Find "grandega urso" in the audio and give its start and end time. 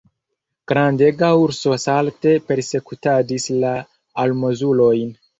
0.69-1.75